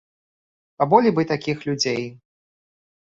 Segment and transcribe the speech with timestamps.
[0.83, 2.03] Паболей бы такіх людзей.